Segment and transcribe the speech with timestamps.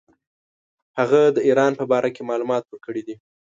[0.97, 3.15] هغه د ایران په باره کې معلومات ورکړي دي.